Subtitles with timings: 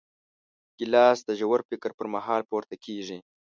[0.77, 3.17] ګیلاس د ژور فکر پر مهال پورته کېږي.